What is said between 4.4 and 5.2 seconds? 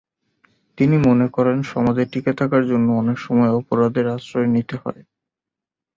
নিতে হয়।